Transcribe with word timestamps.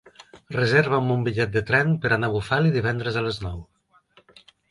Reserva'm 0.53 1.11
un 1.15 1.25
bitllet 1.27 1.51
de 1.57 1.63
tren 1.67 1.93
per 2.05 2.11
anar 2.17 2.31
a 2.31 2.35
Bufali 2.37 2.73
divendres 2.79 3.19
a 3.21 3.25
les 3.29 3.37
nou. 3.47 3.63